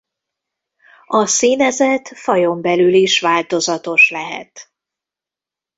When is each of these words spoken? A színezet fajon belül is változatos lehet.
A 1.05 1.25
színezet 1.25 2.07
fajon 2.15 2.61
belül 2.61 2.93
is 2.93 3.19
változatos 3.19 4.09
lehet. 4.09 4.71